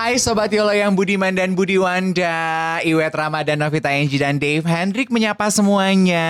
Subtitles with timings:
[0.00, 2.32] Hai Sobat Yolo yang Budiman dan Budiwanda
[2.80, 6.24] Iwet Ramadan, Novita Enji dan Dave Hendrik menyapa semuanya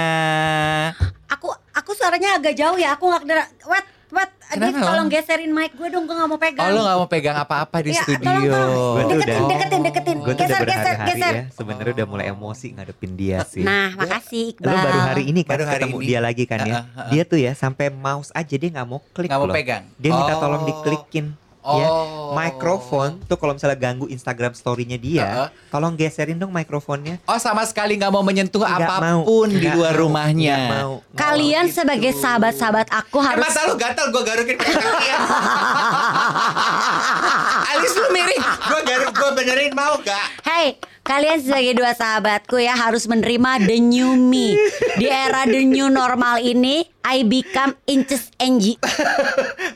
[1.31, 2.99] Aku aku suaranya agak jauh ya.
[2.99, 3.47] Aku nggak kedengeran.
[3.65, 4.31] Wet, wet.
[4.51, 6.03] Kenapa, Dave, tolong geserin mic gue dong.
[6.03, 6.67] Gue nggak mau Oh pegang.
[6.69, 8.97] lo gak mau pegang apa-apa di Ya, studio tolong, tolong.
[8.99, 10.17] Deketin, udah- deketin, deketin.
[10.19, 11.31] Gue tuh udah Geser, geser, berhari-hari geser.
[11.33, 14.67] ya Sebenarnya udah mulai emosi ngadepin dia sih Nah, makasih Iqbal.
[14.67, 16.07] Lu baru hari ini kan Baru hari ketemu ini.
[16.11, 17.09] dia lagi kan ya ah, ah.
[17.09, 19.55] Dia tuh ya sampai mouse aja dia nggak mau klik Gak mau loh.
[19.55, 20.41] pegang Dia minta Oh.
[20.43, 21.27] tolong diklikin
[21.61, 21.87] ya
[22.31, 22.33] Oh.
[22.33, 25.47] Mikrofon tuh kalau misalnya ganggu Instagram story-nya dia Ah, ah.
[25.69, 29.57] Tolong geserin dong mikrofonnya Oh sama sekali gak mau menyentuh Nggak apa pun mau, di
[29.59, 30.91] nggak luar mau, rumahnya nggak mau.
[31.13, 31.75] Kalian Gitu.
[31.77, 34.55] sebagai sahabat-sahabat aku Eh, harus mata lu gatal gue garukin
[35.03, 35.17] ya
[37.71, 42.75] Alis lu miring Gue garuk gue benerin mau gak Hey, kalian sebagai dua sahabatku ya
[42.75, 44.55] harus menerima the new me.
[44.95, 48.77] Di era the new normal ini, I become inches Angie.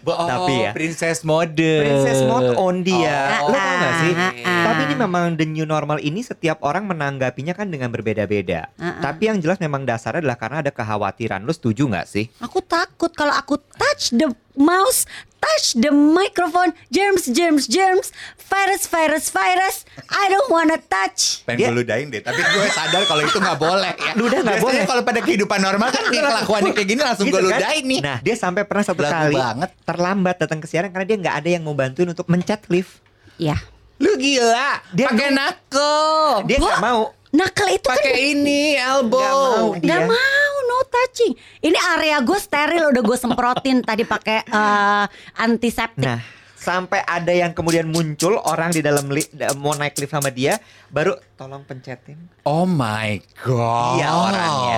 [0.05, 3.49] Oh, Tapi ya, Princess mode Princess mode on dia Oh.
[3.49, 4.65] Lo tau gak sih Ah, ah.
[4.69, 9.01] Tapi ini memang the new normal ini Setiap orang menanggapinya kan dengan berbeda-beda Ah, ah.
[9.01, 12.29] Tapi yang jelas memang dasarnya adalah karena ada kekhawatiran Lo setuju gak sih?
[12.41, 15.03] Aku takut kalau aku touch the mouse,
[15.45, 18.09] touch the microphone, germs, germs, germs,
[18.43, 19.77] virus, virus, virus.
[20.07, 21.45] I don't wanna touch.
[21.45, 24.57] Pengen Dia- gue ludahin deh Tapi gue sadar kalau itu gak boleh ya Ludah nggak
[24.57, 24.85] Biasanya boleh.
[24.87, 27.59] kalau pada kehidupan normal kan kayak kelakuannya kayak gini Langsung gue Gitu kan?
[27.59, 29.71] ludahin nih Nah dia sampai pernah satu Belagu kali banget.
[29.83, 33.05] terlambat datang ke siaran karena dia nggak ada yang mau bantuin untuk mencet lift.
[33.37, 33.59] Ya.
[33.97, 37.03] Lu gila Dia Pakai mau- knuckle Dia nggak mau.
[37.31, 39.67] Nakal itu kan Pakai ini elbow Nggak mau.
[39.75, 40.07] Gak dia.
[40.07, 40.54] mau, no
[40.95, 41.35] touching.
[41.67, 45.05] Ini area gue steril udah gue semprotin tadi pakai eh,
[45.43, 46.07] antiseptik.
[46.07, 50.57] Nah sampai ada yang kemudian muncul orang di dalam lift mau naik lift sama dia
[50.89, 52.17] baru tolong pencetin.
[52.49, 54.77] Oh my god Dia orangnya.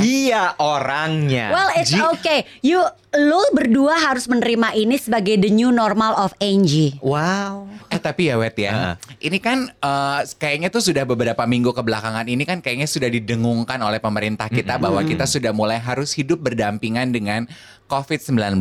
[0.00, 1.52] Dia orangnya.
[1.52, 2.48] Well, it's Ji- okay.
[2.62, 2.80] You,
[3.12, 6.96] lu berdua harus menerima ini sebagai the new normal of Angie.
[7.04, 7.68] Wow.
[7.92, 8.94] Eh tapi ya Wet ya, Heeh.
[9.28, 14.00] ini kan eh, kayaknya tuh sudah beberapa minggu kebelakangan ini kan kayaknya sudah didengungkan oleh
[14.00, 17.44] pemerintah kita bahwa kita sudah mulai harus hidup berdampingan dengan
[17.92, 18.56] COVID-19.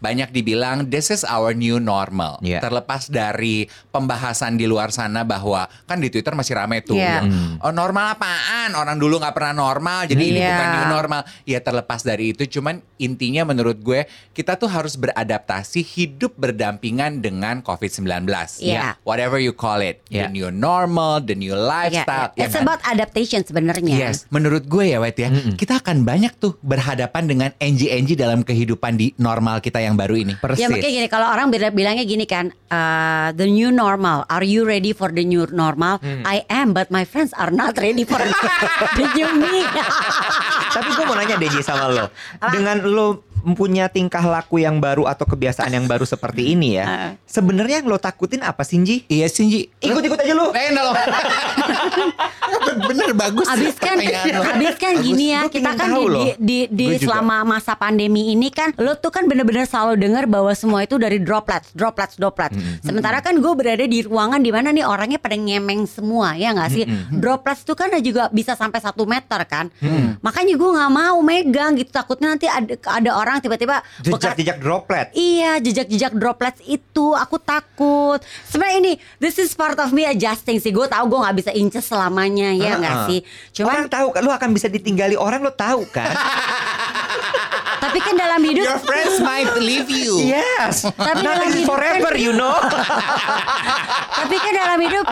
[0.00, 2.40] Banyak dibilang this is our new normal.
[2.40, 2.64] Iya.
[2.64, 7.20] Terlepas dari pembahasan di luar sana bahwa kan di Twitter masih rame tuh Iya.
[7.20, 8.72] yang, oh normal apaan?
[8.72, 10.48] Orang dulu nggak pernah normal, jadi ini Iya.
[10.48, 11.20] bukan new normal.
[11.44, 17.60] Ya terlepas dari itu, cuman intinya menurut gue kita tuh harus beradaptasi hidup berdampingan dengan
[17.60, 18.24] COVID-19.
[18.62, 18.96] Iya.
[19.02, 20.32] Whatever you call it, the Iya.
[20.32, 22.30] new normal, the new Yeah, lifestyle.
[22.32, 22.46] yeah.
[22.46, 22.64] It's ya kan?
[22.64, 23.96] about adaptation sebenarnya.
[23.98, 25.28] Yes, menurut gue ya Wet ya,
[25.58, 30.38] kita akan banyak tuh berhadapan dengan NG-NG dalam kehidupan di normal kita yang baru ini.
[30.38, 30.62] Persis.
[30.62, 34.62] Ya makanya gini kalau orang bila- bilangnya gini kan uh, the new normal are you
[34.62, 39.04] ready for the new normal I am but my friends are not ready for the
[39.12, 39.66] new me
[40.70, 42.06] Tapi gue mau nanya Deji sama lo.
[42.54, 46.86] Dengan lo punya tingkah laku yang baru atau kebiasaan yang baru seperti ini ya.
[46.86, 47.10] Heeh.
[47.26, 48.96] Sebenarnya yang lo takutin apa sih, Ji?
[49.06, 49.68] Iya Sinji.
[49.80, 50.48] Ikut-ikut aja lu.
[50.52, 50.92] Eh, loh.
[52.90, 53.46] Bener bagus.
[53.46, 54.42] Abis kan, lo.
[54.42, 58.74] abis kan gini ya Gua kita kan di, di, di, selama masa pandemi ini kan
[58.78, 62.54] lo tuh kan bener-bener selalu dengar bahwa semua itu dari droplets, droplets, droplets.
[62.82, 66.70] Sementara kan gue berada di ruangan di mana nih orangnya pada ngemeng semua ya nggak
[66.70, 66.84] sih?
[67.14, 69.70] Droplets tuh kan juga bisa sampai satu meter kan.
[70.24, 75.06] Makanya gue nggak mau megang gitu takutnya nanti ada ada orang tiba-tiba bekas- Jejak-jejak droplet.
[75.12, 78.18] Iya, jejak-jejak droplets itu aku takut.
[78.42, 80.70] Sebenarnya ini this is part of me adjusting sih.
[80.70, 83.06] Gue tahu gue nggak bisa inces selamanya ya nggak Heeh.
[83.06, 83.20] sih.
[83.54, 86.10] Cuman orang tahu kan lo akan bisa ditinggali orang lo tahu kan?
[87.80, 90.20] tapi kan dalam hidup Your friends might leave you.
[90.22, 90.84] yes.
[90.86, 92.54] Tapi dalam Nothing is hidup forever, kan- you know.
[94.12, 95.06] tapi kan dalam hidup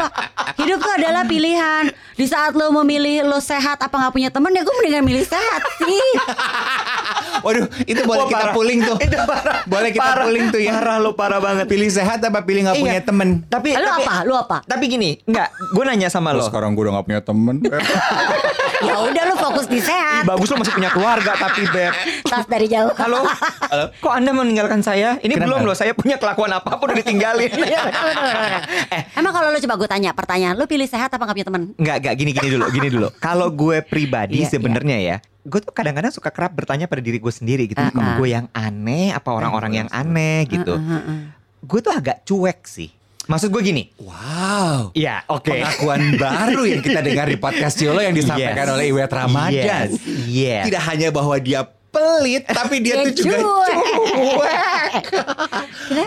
[0.57, 1.89] hidup tuh adalah pilihan.
[2.13, 5.63] Di saat lo memilih lo sehat apa nggak punya temen ya gue mendingan milih sehat
[5.79, 6.07] sih.
[7.47, 8.53] Waduh, itu boleh Wah, kita parah.
[8.53, 8.97] pulling tuh.
[8.99, 9.57] Itu parah.
[9.65, 10.25] Boleh kita Parah.
[10.27, 10.73] pulling tuh ya.
[10.75, 11.71] Parah lo parah banget.
[11.71, 12.83] Pilih sehat apa pilih nggak Iya.
[12.83, 13.29] punya temen?
[13.47, 14.27] Tapi tapi, apa?
[14.27, 14.67] Lu apa?
[14.67, 16.43] Tapi gini, enggak, gue nanya sama lo.
[16.43, 17.57] sekarang gue udah gak punya temen.
[18.79, 20.23] Ya udah lo fokus di Ih, sehat.
[20.23, 21.91] bagus lo masih punya keluarga tapi beb.
[22.23, 22.91] Tas dari jauh.
[23.07, 23.23] Halo,
[24.03, 25.23] kok anda meninggalkan saya?
[25.23, 25.47] Ini Kenapa?
[25.55, 27.51] belum loh, saya punya kelakuan apa pun udah ditinggalin.
[27.69, 27.85] Iya,
[28.89, 31.63] eh, Emang kalau lo coba gue tanya pertanyaan, lo pilih sehat apa nggak punya teman?
[31.77, 33.09] Enggak, enggak gini gini dulu, gini dulu.
[33.29, 37.33] Kalau gue pribadi Iya, sebenarnya ya, gue tuh kadang-kadang suka kerap bertanya pada diri gue
[37.33, 37.77] sendiri gitu.
[37.79, 38.17] Ah, Apa ah.
[38.17, 40.81] gue yang aneh, apa orang-orang yang aneh gitu.
[40.81, 41.21] Heeh, heeh.
[41.61, 42.89] Gue tuh agak cuek sih.
[43.29, 43.93] Maksud gue gini.
[44.01, 44.97] Wow.
[44.97, 45.53] Ya, oke.
[45.53, 48.73] Pengakuan baru yang kita dengar di podcast Ciolo yang disampaikan Yes.
[48.73, 49.53] oleh Iwet Ramadan.
[49.53, 49.91] Yes,
[50.25, 50.65] yes.
[50.65, 51.61] Tidak hanya bahwa dia
[51.99, 55.05] pelit, tapi dia Ya, tuh juga cuek.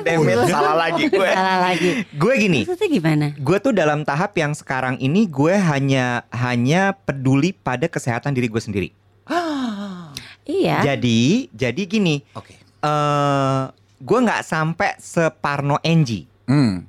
[0.01, 1.27] Demet, salah lagi gue.
[1.27, 1.89] Salah lagi.
[2.13, 3.25] Gue gini, Maksudnya gimana?
[3.33, 8.61] gue tuh dalam tahap yang sekarang ini gue hanya hanya peduli pada kesehatan diri gue
[8.61, 8.89] sendiri.
[10.41, 10.83] Iya.
[10.85, 12.57] Jadi, jadi gini, Oke.
[12.57, 13.61] eh
[13.97, 16.25] gue nggak sampai separno Enji.
[16.45, 16.83] Hmm.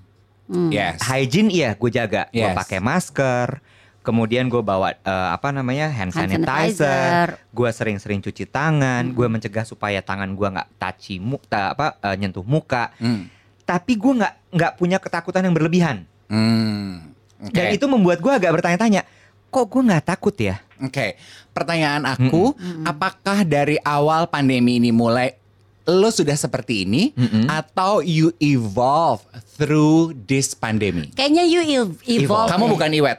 [0.49, 0.69] Hmm.
[0.69, 1.00] Yes.
[1.02, 2.56] Hygiene iya gue jaga, gue Yes.
[2.56, 3.60] pakai masker.
[4.02, 6.82] Kemudian gue bawa eh, apa namanya hand Hand sanitizer.
[6.82, 7.26] sanitizer.
[7.49, 9.10] Gue sering-sering cuci tangan.
[9.10, 12.90] Gue mencegah supaya tangan gue nggak touchy mu, ta- apa eh, nyentuh muka.
[12.99, 13.31] Hmm.
[13.62, 16.02] Tapi gue nggak nggak punya ketakutan yang berlebihan.
[16.26, 17.14] Hmm.
[17.38, 17.54] Oke.
[17.54, 19.02] Dan itu membuat gue agak bertanya-tanya,
[19.49, 20.58] kok gue nggak takut ya?
[20.78, 21.14] Oke,
[21.50, 25.38] pertanyaan aku, apakah dari awal pandemi ini mulai
[25.82, 27.46] lo sudah seperti ini Mm-mm.
[27.46, 29.22] atau you evolve
[29.54, 31.14] through this pandemic?
[31.14, 32.50] Kayaknya you ev- evolve.
[32.50, 33.19] Kamu bukan Iwet.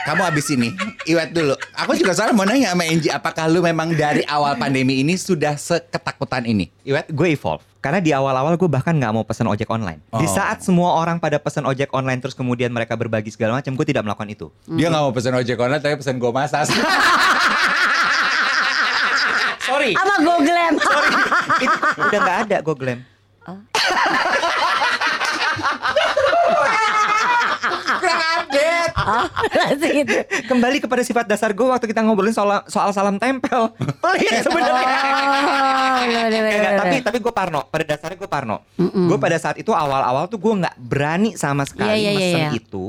[0.00, 0.72] Kamu abis ini,
[1.04, 1.52] Iwet dulu.
[1.76, 5.54] Aku juga soalnya mau nanya sama Enji, apakah lu memang dari awal pandemi ini sudah
[5.54, 6.70] seketakutan ini?
[6.82, 7.10] Iwet?
[7.10, 7.60] Gue evolve.
[7.78, 10.00] Karena di awal-awal gue bahkan nggak mau pesan ojek online.
[10.10, 10.30] Di Oh.
[10.30, 14.02] saat semua orang pada pesan ojek online terus kemudian mereka berbagi segala macam, gue tidak
[14.02, 14.46] melakukan itu.
[14.66, 16.68] Dia nggak mau pesan ojek online, tapi pesan gue masas.
[19.62, 20.58] Sorry, Sama Google
[21.60, 23.00] itu udah nggak ada gue glam.
[28.00, 28.58] Kurang update.
[28.60, 28.96] Oh, langsung
[29.80, 30.16] gitu.
[30.46, 33.72] Kembali kepada sifat dasar gue waktu kita ngobrolin soal soal salam tempel.
[34.04, 34.98] Pelit sebenarnya.
[35.00, 36.78] Oh, Enggak, bener.
[36.80, 37.60] tapi tapi gue parno.
[37.68, 38.56] Pada dasarnya gue parno.
[38.78, 42.40] Gue pada saat itu awal-awal tuh gue nggak berani sama sekali Iya, iya, iya, mesen
[42.40, 42.50] iya.
[42.56, 42.84] itu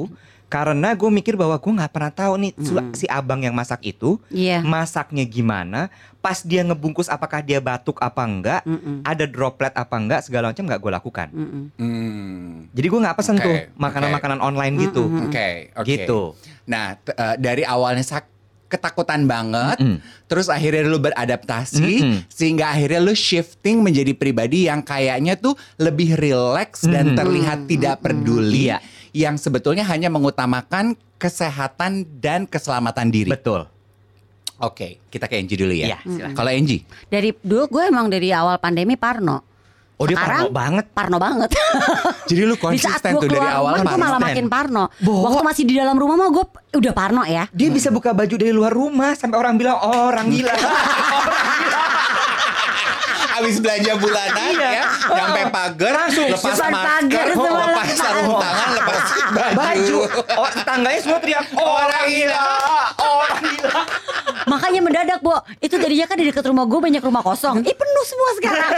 [0.51, 4.19] karena gue mikir bahwa gue nggak pernah tahu nih su- si abang yang masak itu
[4.27, 4.59] Iya.
[4.59, 5.87] masaknya gimana.
[6.19, 8.99] Pas dia ngebungkus apakah dia batuk apa enggak, Mm-mm.
[9.01, 11.27] ada droplet apa enggak segala macam nggak gue lakukan.
[11.31, 11.63] Mm-mm.
[11.73, 12.51] Hmm.
[12.69, 15.07] Jadi gue nggak pesen Oke, tuh makanan-makanan online gitu.
[15.23, 15.87] Oke, oke.
[15.87, 16.35] Gitu.
[16.67, 18.27] Nah, eh, dari awalnya sak
[18.67, 19.99] ketakutan banget, Mm-mm.
[20.27, 22.17] terus akhirnya lu beradaptasi, Mm-mm.
[22.27, 27.17] sehingga akhirnya lu shifting menjadi pribadi yang kayaknya tuh lebih relax dan Mm-mm.
[27.17, 28.79] terlihat tidak peduli, Iya.
[29.11, 33.29] Yang sebetulnya hanya mengutamakan kesehatan dan keselamatan diri.
[33.29, 33.67] Betul.
[34.61, 35.97] Oke, kita ke Enji dulu ya.
[35.97, 36.37] Iya, silakan.
[36.37, 39.41] Kalau Enji, Dari dulu gue emang dari awal pandemi parno.
[40.01, 40.85] Oh dia Sekarang, parno banget.
[40.97, 41.49] Parno banget.
[42.29, 44.89] jadi lu konsisten tuh dari awal rumah gue malah makin parno.
[44.97, 45.23] Bohong.
[45.29, 47.45] Waktu masih di dalam rumah mah gue udah parno ya.
[47.53, 50.53] Dia bisa buka baju dari luar rumah sampai orang bilang oh, orang gila.
[53.41, 54.69] Habis belanja bulanan Iya.
[54.69, 59.01] ya, nyampe pagar, Langsung lepas masker, pagar semua lepas sarung tangan, lepas
[59.57, 59.99] baju.
[60.37, 62.45] Oh, tetangganya semua teriak orang orang gila.
[64.61, 65.33] Makanya mendadak, Bo.
[65.57, 67.65] Itu tadinya kan di dekat rumah gue banyak rumah kosong.
[67.65, 68.71] Ih penuh semua sekarang.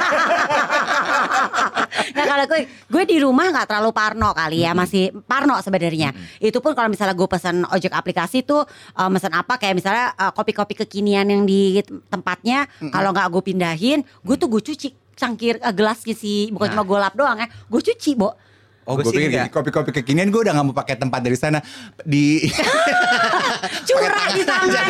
[2.16, 6.16] nah kalau gue, gue di rumah nggak terlalu parno kali ya, masih parno sebenarnya.
[6.40, 8.64] Itu pun kalau misalnya gue pesan ojek aplikasi tuh
[8.96, 12.64] eh, pesan apa kayak misalnya eh, kopi-kopi kekinian yang di tempatnya,
[12.96, 14.88] kalau nggak gue pindahin, gue tuh gue cuci
[15.20, 18.32] cangkir eh, gelasnya sih, bukan cuma gue lap doang ya, gue cuci, Bo.
[18.84, 21.64] Oh, gue pikir gini, kopi-kopi kekinian gue udah gak mau pakai tempat dari sana
[22.04, 22.44] di.
[23.88, 24.88] Curah di tangan.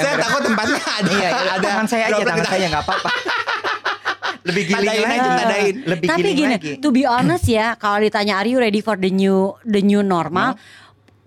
[0.00, 1.10] saya takut tempatnya ada.
[1.12, 1.50] Iya, iya.
[1.52, 3.10] ada tangan saya aja, tangan saya nggak apa-apa.
[4.48, 5.28] Lebih giling Tadain lagi.
[5.38, 5.74] tadain.
[5.86, 6.72] Lebih Tapi giling gini, lagi.
[6.82, 10.58] to be honest ya, kalau ditanya are you ready for the new the new normal?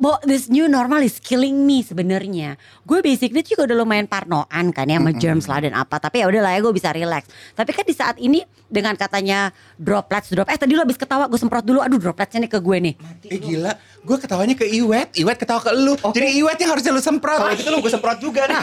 [0.05, 2.61] Bo, this new normal is killing me sebenarnya.
[2.85, 5.97] Gue basically juga udah lumayan parnoan kan ya sama germs lah dan apa.
[5.97, 7.25] Tapi ya udahlah ya gue bisa relax.
[7.57, 9.49] Tapi kan di saat ini dengan katanya
[9.81, 10.45] droplets drop.
[10.53, 11.81] Eh tadi lo habis ketawa gue semprot dulu.
[11.81, 12.93] Aduh dropletsnya nih ke gue nih.
[13.33, 15.97] Eh gila, gue ketawanya ke Iwet, Iwet ketawa ke lu.
[15.97, 17.41] Jadi Iwet yang harusnya lu semprot.
[17.41, 18.61] Kalau gitu lu gue semprot juga nih.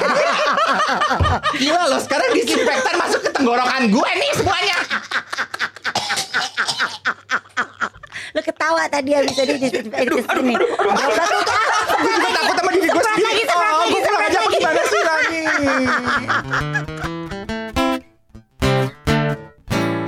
[1.58, 4.78] Gila lo, sekarang disinfektan masuk ke tenggorokan gue nih semuanya.
[8.42, 9.86] Lo ketawa tadi habis tadi di sini.
[9.86, 10.18] Ah, Gue
[12.10, 13.22] juga takut sama diri gue sendiri.
[13.22, 14.58] lagi, Oh, lagi, gue pulang aja apa lagi.
[14.58, 15.42] gimana sih Rani?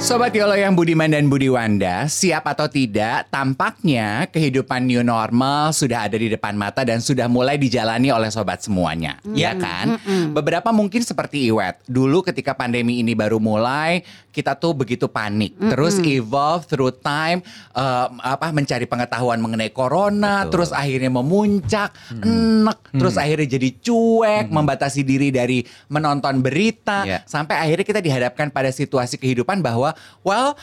[0.05, 6.21] Sobat Yolo yang Budiman dan Budiwanda, siap atau tidak, tampaknya kehidupan new normal sudah ada
[6.21, 9.97] di depan mata dan sudah mulai dijalani oleh sobat semuanya, ya kan?
[10.37, 15.97] Beberapa mungkin seperti Iwet, dulu ketika pandemi ini baru mulai, kita tuh begitu panik, terus
[16.05, 17.41] evolve through time,
[17.73, 20.53] eh, apa mencari pengetahuan mengenai corona, Betul.
[20.53, 27.25] terus akhirnya memuncak, enek, terus akhirnya jadi cuek, membatasi diri dari menonton berita, Iya.
[27.25, 30.55] sampai akhirnya kita dihadapkan pada situasi kehidupan bahwa well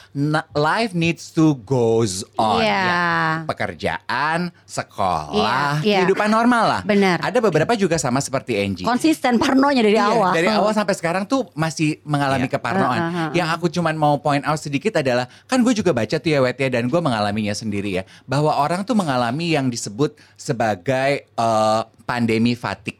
[0.51, 2.81] life needs to goes on Iya.
[2.81, 3.09] ya.
[3.45, 5.97] pekerjaan sekolah Iya, iya.
[6.03, 7.21] kehidupan normal lah Benar.
[7.21, 10.31] ada beberapa juga sama seperti Angie Konsisten parnonya dari Iya, awal.
[10.33, 12.53] dari awal sampai sekarang tuh masih mengalami Iya.
[12.57, 12.99] keparnoan.
[12.99, 13.31] Uh, uh, uh, uh.
[13.31, 16.57] Yang aku cuman mau point out sedikit adalah kan gue juga baca tuh ya Wet
[16.57, 22.53] ya dan gue mengalaminya sendiri ya bahwa orang tuh mengalami yang disebut sebagai eh, pandemi
[22.53, 22.99] fatigue.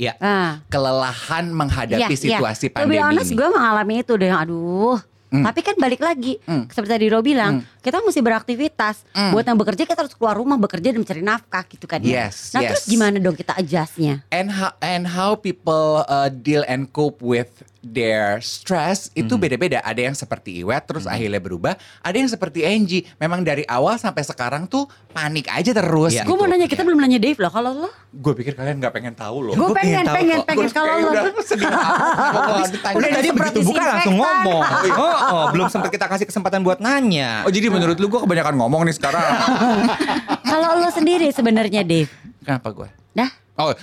[0.00, 0.16] Iya.
[0.16, 0.64] Ah.
[0.72, 2.40] kelelahan menghadapi iya.
[2.40, 3.36] situasi be pandemi honest, ini.
[3.36, 4.32] gue mengalami itu deh.
[4.32, 4.96] Aduh.
[5.32, 6.66] Tapi kan balik lagi, Hmm.
[6.66, 9.06] seperti tadi Ro bilang, kita mesti beraktivitas.
[9.10, 9.30] Hmm.
[9.30, 12.26] Buat yang bekerja kita harus keluar rumah bekerja dan mencari nafkah gitu kan ya.
[12.26, 12.68] Yes, nah yes.
[12.68, 14.26] terus gimana dong kita adjustnya?
[14.28, 17.48] and how and how people uh, deal and cope with
[17.80, 19.40] their stress itu Hmm.
[19.40, 19.80] beda-beda.
[19.80, 23.08] Ada yang seperti Iwet terus akhirnya berubah, ada yang seperti Angie.
[23.16, 26.12] Memang dari awal sampai sekarang tuh panik aja terus.
[26.12, 26.22] Iya.
[26.22, 27.48] Gue mau nanya kita belum nanya Dave loh.
[27.48, 29.54] Kalau lo, Gue pikir kalian nggak pengen tahu loh.
[29.54, 30.46] gue Gua pengen pengen, tahu pengen, kok.
[30.46, 30.60] pengen.
[30.60, 32.68] Gua Kalau kayak lo, udah sedih amat.
[32.74, 32.96] Ditanya.
[32.96, 34.44] Udah tadi disemprot begitu buka langsung disinfektan.
[34.44, 34.62] ngomong.
[35.00, 37.44] Oh, oh, belum sempat kita kasih kesempatan buat nanya.
[37.44, 39.20] Oh jadi menurut lu gue kebanyakan ngomong nih sekarang.
[40.50, 42.10] kalau lo sendiri sebenarnya Dave,
[42.40, 42.88] Kenapa gue?
[43.12, 43.30] dah?
[43.60, 43.76] Oh,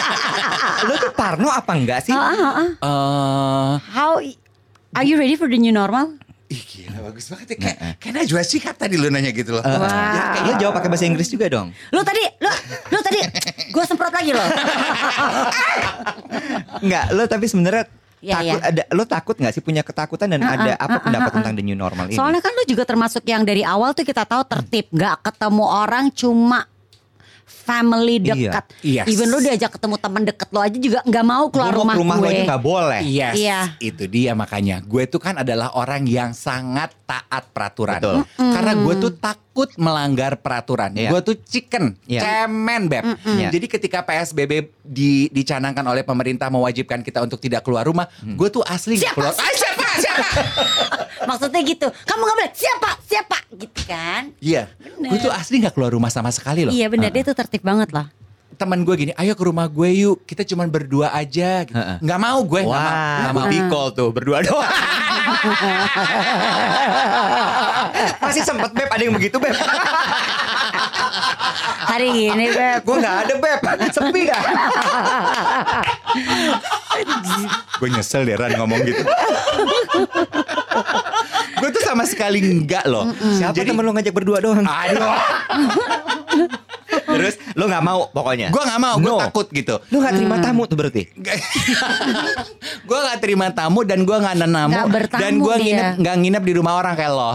[0.88, 2.16] Lu tuh Parno apa enggak sih?
[2.16, 2.64] Ah, ah, ah.
[2.80, 4.16] eh How
[4.96, 6.16] are you ready for the new normal?
[6.54, 7.56] ih gila bagus banget ya.
[7.58, 9.62] Kayak, kayak Najwa Shihab tadi lu nanya gitu loh.
[9.64, 10.14] Wah.
[10.14, 11.74] Ya, lu jawab pakai bahasa Inggris juga dong.
[11.90, 12.52] Lo tadi, lo,
[12.94, 13.20] lo tadi,
[13.74, 14.44] gue semprot lagi lo.
[16.84, 17.84] Enggak, lu tapi sebenarnya
[18.24, 18.70] Iya, takut iya.
[18.72, 21.32] ada lu takut nggak sih punya ketakutan dan Ah, ada ah, apa ah, pendapat ah,
[21.32, 21.36] ah.
[21.40, 22.16] tentang the new normal ini?
[22.16, 26.08] Soalnya kan lo juga termasuk yang dari awal tuh kita tahu tertib, nggak ketemu orang
[26.12, 26.64] cuma
[27.44, 28.34] family Iya.
[28.50, 28.64] dekat.
[28.80, 29.06] Yes.
[29.06, 31.94] Even lo diajak ketemu teman deket lo aja juga nggak mau keluar Gua mau rumah,
[31.94, 32.22] rumah gue.
[32.22, 33.00] lu aja nggak boleh.
[33.04, 33.60] Yes, Iya.
[33.78, 34.76] itu dia makanya.
[34.80, 37.98] Gue tuh kan adalah orang yang sangat taat peraturan.
[37.98, 38.18] Betul.
[38.34, 40.92] Karena gue tuh takut melanggar peraturan.
[40.92, 41.08] Iya.
[41.08, 42.20] Gue tuh chicken, Iya.
[42.42, 43.04] cemen beb.
[43.22, 43.48] Iya.
[43.50, 48.34] Jadi ketika PSBB di, dicanangkan oleh pemerintah mewajibkan kita untuk tidak keluar rumah, Hmm.
[48.34, 49.14] gue tuh asli Siapa?
[49.14, 49.32] keluar.
[49.32, 49.83] Ah, siapa?
[50.00, 50.24] Siapa?
[51.24, 51.86] Maksudnya gitu.
[51.90, 54.34] Kamu nggak boleh siapa siapa gitu kan?
[54.42, 54.66] Iya,
[54.98, 56.72] gue tuh asli nggak keluar rumah sama sekali loh.
[56.74, 58.10] Iya benar dia tuh tertib banget lah.
[58.54, 61.66] Teman gue gini, ayo ke rumah gue yuk, kita cuman berdua aja.
[61.66, 61.74] Gitu.
[61.74, 61.98] Heeh.
[62.06, 63.18] Nggak mau gue, nggak mau.
[63.18, 63.50] Nggak mau.
[63.66, 64.62] call tuh berdua doang.
[68.22, 69.58] Masih sempet beb ada yang begitu beb.
[71.90, 72.86] Hari gini beb.
[72.86, 73.58] Gue nggak ada beb.
[73.90, 74.38] Sepi gak?
[77.78, 79.02] Gue nyesel deh Ran ngomong gitu.
[81.94, 83.06] Gue sama sekali enggak loh.
[83.14, 84.66] Siapa temen lu ngajak berdua doang?
[84.66, 85.14] Aduh,
[86.94, 88.48] Terus lu nggak mau pokoknya.
[88.48, 89.18] gue nggak mau, gue No.
[89.20, 89.78] takut gitu.
[89.88, 91.02] Lu nggak terima tamu tuh berarti?
[92.88, 94.74] gue nggak terima tamu dan gue nggak nenamu
[95.12, 97.30] dan gue nginep nggak nginep di rumah orang kayak lo.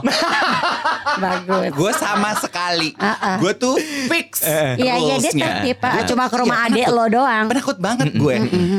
[1.24, 1.72] Bagus.
[1.72, 3.38] gue sama sekali, Ah, ah.
[3.38, 3.76] gue tuh
[4.08, 5.46] fix Iya iya dia rulesnya.
[5.58, 5.92] tertib Pak.
[5.92, 6.96] Gua Cuma ke rumah adek penakut.
[6.96, 7.46] lo doang.
[7.48, 8.36] Penakut banget gue.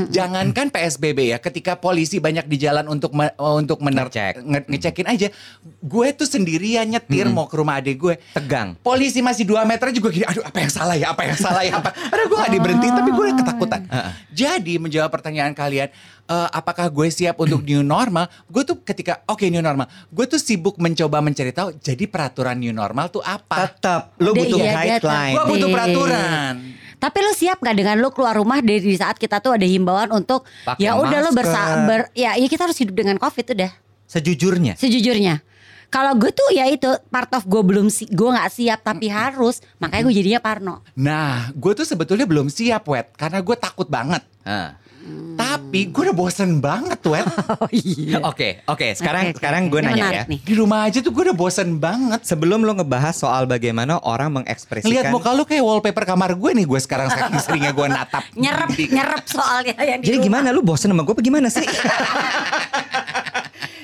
[0.08, 4.40] Jangankan PSBB ya, ketika polisi banyak di jalan untuk me- untuk mener Ngecek.
[4.40, 5.28] nge- ngecekin aja,
[5.76, 8.14] gue tuh sendirian nyetir mau ke rumah adek gue.
[8.32, 8.74] Tegang.
[8.80, 11.78] Polisi masih 2 meter juga gini, aduh apa yang salah ya, apa yang salah ya,
[11.78, 11.94] apa.
[11.94, 13.80] Padahal gue gak diberhentiin, tapi gue ketakutan.
[14.30, 15.88] Jadi menjawab pertanyaan kalian,
[16.26, 18.26] eh, apakah gue siap untuk new normal?
[18.46, 22.70] Gue tuh ketika, oke new normal, gue tuh sibuk mencoba mencari tahu, jadi peraturan new
[22.70, 23.68] normal tuh apa?
[23.68, 25.34] Tetap lu Dia- butuh iya, guideline.
[25.34, 26.54] Gue butuh peraturan.
[26.96, 30.12] Tapi lo siap gak dengan lo keluar rumah dari di saat kita tuh ada himbauan
[30.12, 31.38] untuk Pakai ya udah lo masker.
[31.40, 33.72] bersa ber, ya, ya kita harus hidup dengan covid udah
[34.04, 34.76] Sejujurnya.
[34.76, 35.40] sejujurnya.
[35.90, 39.58] Kalau gue tuh ya itu part of gue belum si, gue nggak siap tapi harus
[39.82, 40.86] makanya gue jadinya Parno.
[40.94, 43.10] Nah, gue tuh sebetulnya belum siap, Wet.
[43.18, 44.22] Karena gue takut banget.
[44.46, 44.78] Ah.
[45.34, 47.26] Tapi gue udah bosen banget, Wet.
[47.60, 48.22] Oh iya.
[48.22, 48.94] Oke, oke.
[48.94, 50.24] Sekarang oke, sekarang gue nanya ya.
[50.30, 50.38] nih.
[50.38, 52.22] Di rumah aja tuh gue udah bosen banget.
[52.22, 56.66] Sebelum lo ngebahas soal bagaimana orang mengekspresikan Lihat muka lu kayak wallpaper kamar gue nih.
[56.70, 58.22] Gue sekarang saking seringnya gue natap.
[58.38, 60.26] Nyerep nyerep soalnya yang di Jadi rumah.
[60.30, 61.66] gimana lu bosen sama gue apa gimana sih?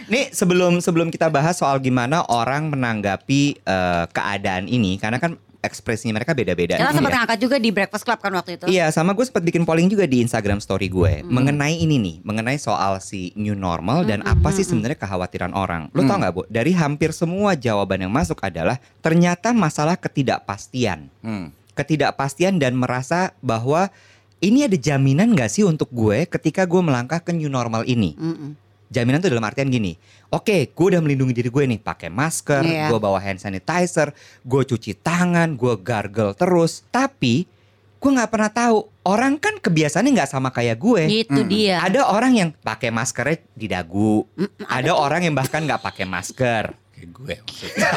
[0.07, 6.23] Nih sebelum sebelum kita bahas soal gimana orang menanggapi eh, keadaan ini karena kan ekspresinya
[6.23, 6.79] mereka beda-beda.
[6.79, 7.17] Kita nih sempat ya.
[7.19, 8.65] ngangkat juga di Breakfast Club kan waktu itu.
[8.71, 12.55] Iya sama gue sempat bikin polling juga di Instagram story gue mengenai ini nih mengenai
[12.55, 15.91] soal si new normal dan apa sih sebenarnya kekhawatiran orang.
[15.91, 16.43] Lo tau nggak bu?
[16.47, 21.51] Dari hampir semua jawaban yang masuk adalah ternyata masalah ketidakpastian, Hmm.
[21.75, 23.91] ketidakpastian dan merasa bahwa
[24.39, 28.15] ini ada jaminan nggak sih untuk gue ketika gue melangkah ke new normal ini?
[28.15, 28.53] Mm-mm.
[28.87, 32.87] Jaminan tuh dalam artian gini, oke, gue udah melindungi diri gue nih, pakai masker, Iya.
[32.87, 36.87] gue bawa hand sanitizer, gue cuci tangan, gue gargle terus.
[36.87, 37.51] Tapi
[37.97, 41.03] gue nggak pernah tahu orang kan kebiasaannya nggak sama kayak gue.
[41.25, 41.83] Itu dia.
[41.83, 44.23] Ada orang yang pakai maskernya di dagu,
[44.63, 46.65] ada orang yang bahkan nggak pakai masker.
[46.95, 47.89] Kayak gue maksudnya.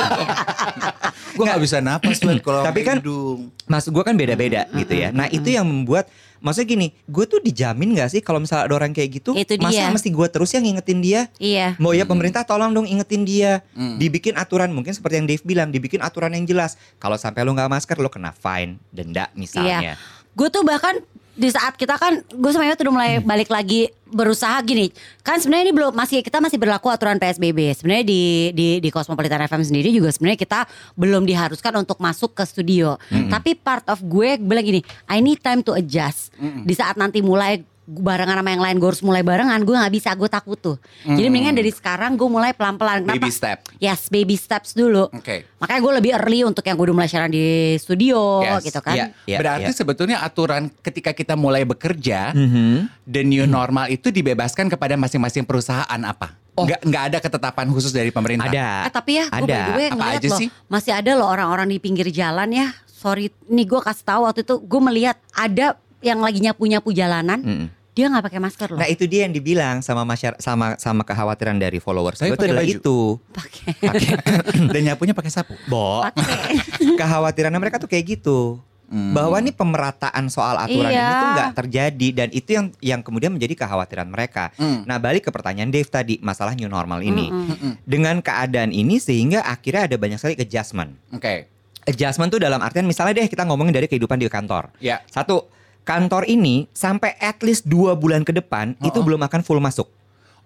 [1.37, 3.47] gue gak bisa napas kalau Tapi kan- hidung.
[3.63, 5.13] Maksud gue kan beda-beda gitu ya.
[5.13, 8.91] Nah itu yang membuat, maksudnya gini, gue tuh dijamin nggak sih kalau misalnya ada orang
[8.91, 9.93] kayak gitu, Itu masa dia.
[9.93, 11.21] mesti gue terus yang ngingetin dia?
[11.39, 11.75] Iya.
[11.79, 13.61] Mau ya pemerintah tolong dong ingetin dia.
[13.75, 13.99] Hmm.
[13.99, 16.79] Dibikin aturan mungkin seperti yang Dave bilang, dibikin aturan yang jelas.
[16.97, 19.95] Kalau sampai lu nggak masker lu kena fine, denda misalnya.
[20.33, 21.03] Gue tuh bahkan
[21.39, 24.91] di saat kita kan gue sama Yot udah mulai balik lagi berusaha gini.
[25.23, 29.47] Kan sebenarnya ini belum masih kita masih berlaku aturan PSBB sebenarnya di di di Cosmopolitan
[29.47, 30.59] FM sendiri juga sebenarnya kita
[30.99, 32.99] belum diharuskan untuk masuk ke studio.
[33.07, 36.35] Tapi part of gue bilang gini I need time to adjust.
[36.39, 40.13] Di saat nanti mulai barengan sama yang lain gue harus mulai barengan gue nggak bisa
[40.13, 43.17] gue takut tuh jadi mendingan dari sekarang gue mulai pelan-pelan Kenapa?
[43.17, 43.57] Baby step.
[43.77, 45.49] yes baby steps dulu Oke.
[45.57, 47.41] makanya gue lebih early untuk yang gue udah mulai siaran di
[47.75, 48.61] studio Yes.
[48.63, 49.75] gitu kan Iya, iya, Berarti iya.
[49.75, 52.91] sebetulnya aturan ketika kita mulai bekerja, Mhm.
[53.03, 56.35] the new normal itu dibebaskan kepada masing-masing perusahaan apa?
[56.53, 58.45] Nggak, nggak ada ketetapan khusus dari pemerintah.
[58.45, 58.67] Ada.
[58.83, 59.59] Eh tapi ya gue Ada.
[59.63, 60.47] the way Apa ngeliat aja loh sih?
[60.67, 64.59] Masih ada loh orang-orang di pinggir jalan ya Sorry nih gue kasih tahu waktu itu
[64.59, 67.67] Gue melihat ada yang lagi nyapu-nyapu jalanan Mm-mm.
[67.91, 71.57] Dia nggak pakai masker loh Nah itu dia yang dibilang sama masyarakat sama sama kekhawatiran
[71.57, 72.75] dari followers Tapi gue itu pakai adalah baju.
[72.77, 72.99] itu.
[73.29, 73.71] Pakai
[74.73, 75.53] Dan nyapunya pakai sapu.
[75.65, 76.55] Bo, Pakai
[77.01, 78.61] kekhawatirannya mereka tuh kayak gitu.
[78.89, 79.13] Hmm.
[79.13, 80.97] Bahwa nih pemerataan soal aturan Iya.
[80.99, 84.49] ini tuh nggak terjadi dan itu yang yang kemudian menjadi kekhawatiran mereka.
[84.55, 84.81] Hmm.
[84.83, 87.29] Nah balik ke pertanyaan Dave tadi masalah new normal ini.
[87.29, 87.77] Mm-mm.
[87.83, 90.97] Dengan keadaan ini sehingga akhirnya ada banyak sekali adjustment.
[91.09, 91.45] Oke.
[91.85, 94.73] Adjustment tuh dalam artian misalnya deh kita ngomongin dari kehidupan di kantor.
[94.77, 95.05] Ya.
[95.05, 95.45] Satu,
[95.89, 99.05] kantor ini sampai at least dua bulan ke depan itu Oh, oh.
[99.09, 99.89] belum akan full masuk.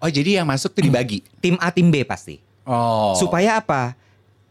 [0.00, 1.20] Oh jadi yang masuk tuh dibagi.
[1.44, 2.40] Tim A, tim B pasti.
[2.64, 3.12] Oh.
[3.20, 3.92] Supaya apa?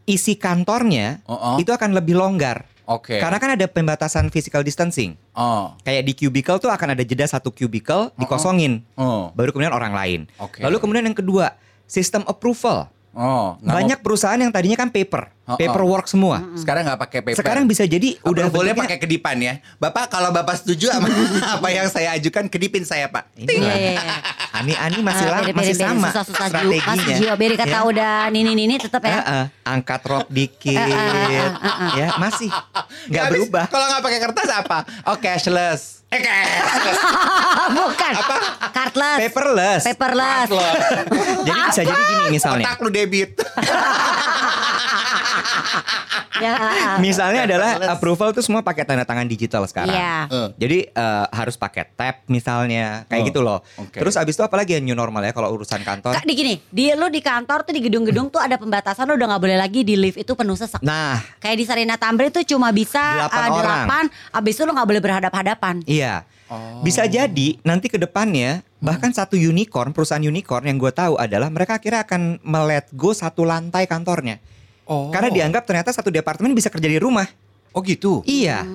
[0.06, 1.56] Isi kantornya Oh, oh.
[1.58, 2.70] itu akan lebih longgar.
[2.84, 3.16] Oke.
[3.16, 5.16] Karena kan ada pembatasan physical distancing.
[5.34, 5.74] Oh.
[5.82, 8.84] Kayak di cubicle tuh akan ada jeda satu cubicle dikosongin.
[9.00, 9.32] Oh.
[9.34, 10.20] Baru kemudian orang lain.
[10.38, 10.60] Oke.
[10.62, 11.56] Lalu kemudian yang kedua,
[11.88, 12.92] sistem approval.
[13.16, 13.56] Oh.
[13.64, 15.58] Banyak perusahaan yang tadinya kan paper, Oh, oh.
[15.60, 16.40] paperwork semua.
[16.56, 17.40] sekarang nggak pakai paper.
[17.44, 19.60] Sekarang bisa jadi udah boleh pakai kedipan ya.
[19.76, 21.12] Bapak kalau Bapak setuju sama
[21.60, 23.28] apa yang saya ajukan kedipin saya, Pak.
[23.36, 24.16] Ini Iya iya iya
[24.56, 26.96] Ani-ani masih Ah, lama, masih sama Susah-susah juga strateginya.
[26.96, 27.82] Masih jiwa Beri kata Ya.
[27.84, 30.78] udah nini-nini tetap ya Heeh, angkat rok dikit,
[31.98, 32.48] ya masih
[33.12, 33.66] nggak berubah.
[33.68, 34.78] Kalau nggak pakai kertas apa?
[35.04, 36.06] Oh cashless.
[36.14, 36.22] Eh.
[37.78, 38.14] Bukan
[38.70, 39.82] Cardless Paperless.
[39.82, 40.50] Paperless
[41.42, 42.66] Jadi bisa jadi gini misalnya.
[42.70, 43.34] Otak lu debit.
[46.38, 46.54] ya,
[46.98, 49.94] Misalnya adalah approval tuh semua pakai tanda tangan digital sekarang.
[49.94, 50.50] Iya Eh.
[50.56, 53.60] Jadi eh, harus pakai tab misalnya, kayak Oh, gitu loh.
[53.76, 53.96] oke.
[53.96, 56.16] Terus abis itu apalagi yang new normal ya kalau urusan kantor?
[56.16, 59.28] Kak, di gini, di lu di kantor tuh di gedung-gedung tuh ada pembatasan lu udah
[59.30, 60.80] nggak boleh lagi di lift itu penuh sesak.
[60.80, 63.62] Nah, Kayak di Sarina Tamrin tuh cuma bisa Delapan uh, orang.
[63.62, 65.76] delapan, abis itu lu nggak boleh berhadap-hadapan.
[65.86, 66.24] iya.
[66.52, 66.84] Oh.
[66.84, 71.80] Bisa jadi nanti ke depannya bahkan satu unicorn, perusahaan unicorn yang gue tahu adalah mereka
[71.80, 74.38] akhirnya akan melet go satu lantai kantornya.
[74.90, 75.10] Oh.
[75.14, 77.28] Karena dianggap ternyata satu departemen bisa kerja di rumah.
[77.72, 78.22] Oh gitu.
[78.28, 78.68] Iya.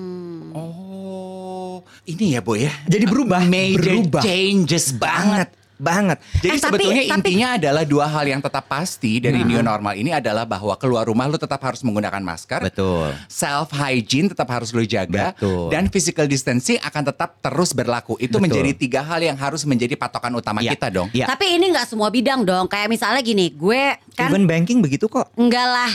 [0.53, 1.85] Oh.
[2.09, 2.73] Ini ya, Boy ya.
[2.89, 4.21] Jadi berubah, Major berubah.
[4.25, 5.53] changes banget.
[5.79, 6.19] Banget.
[6.37, 9.95] Jadi Eh, tapi- sebetulnya tapi- intinya adalah dua hal yang tetap pasti dari new normal
[9.95, 12.59] ini adalah bahwa keluar rumah lu tetap harus menggunakan masker.
[12.61, 13.15] Betul.
[13.25, 15.71] Self hygiene tetap harus lu jaga Betul.
[15.71, 18.19] dan physical distancing akan tetap terus berlaku.
[18.19, 18.43] Itu Betul.
[18.43, 20.75] menjadi tiga hal yang harus menjadi patokan utama Iya.
[20.75, 21.07] kita dong.
[21.09, 21.25] Iya.
[21.25, 22.67] Tapi ini nggak semua bidang dong.
[22.67, 25.31] Kayak misalnya gini, gue kan Even banking begitu kok.
[25.33, 25.91] enggak lah.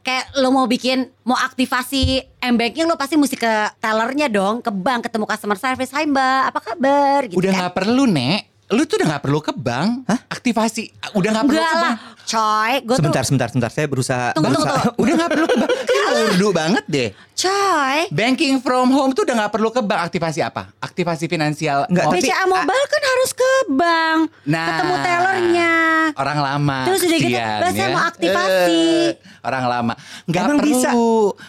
[0.00, 5.08] Kayak lo mau bikin mau aktivasi m-banking lo pasti mesti ke tellernya dong, ke bank
[5.08, 5.90] ketemu customer service.
[5.90, 7.20] Hai Mbak, apa kabar?
[7.24, 7.58] Gitu Udah kan.
[7.58, 8.53] nggak perlu, Nek.
[8.66, 10.08] Lu tuh udah nggak perlu ke bank.
[10.26, 11.96] Aktivasi udah nggak perlu Enggak ke bank.
[12.24, 12.72] coy.
[12.80, 13.70] Gue tuh, Sebentar, sebentar, sebentar.
[13.70, 14.26] Saya berusaha.
[14.32, 15.02] Tunggu, tunggu, berusaha- tunggu.
[15.02, 15.70] Udah nggak perlu ke bank.
[16.14, 17.08] Urdu banget deh.
[17.34, 17.98] coy.
[18.08, 20.00] Banking from home tuh udah nggak perlu ke bank.
[20.04, 20.72] Aktivasi apa?
[20.78, 21.84] Aktivasi finansial.
[21.86, 24.66] Nggak, tapi- BCA Mobile kan harus ke bank, Nah.
[24.70, 25.72] ketemu tellernya.
[26.14, 26.78] Orang lama.
[26.84, 27.88] Terus udah gitu, kesian "Mbak, saya ya.
[27.90, 29.08] mau aktivasi." Eh,
[29.42, 29.92] orang lama.
[30.24, 30.70] Nggak Emang perlu.
[30.70, 30.90] bisa?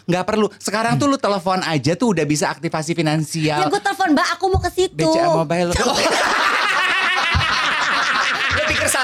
[0.05, 0.45] Nggak perlu.
[0.57, 3.59] Sekarang tuh lu telepon aja tuh udah bisa aktivasi Ya finansial.
[3.63, 4.97] gue telepon Mbak, aku mau ke situ.
[4.97, 5.71] BCA Mobile.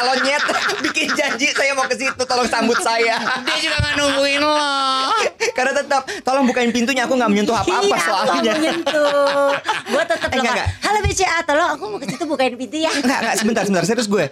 [0.02, 0.38] Salonnya
[0.90, 3.22] bikin janji saya mau ke situ tolong sambut saya.
[3.46, 4.58] Dia juga nggak nungguin lo.
[5.58, 8.54] Karena tetap tolong bukain pintunya aku nggak menyentuh apa-apa iya, soalnya.
[8.58, 9.54] menyentuh.
[9.62, 10.68] gue tetap Eh, enggak.
[10.82, 12.90] Halo BCA, tolong aku mau ke situ bukain pintu ya.
[12.98, 13.86] Enggak, enggak, sebentar, sebentar.
[13.86, 14.26] Serius gue.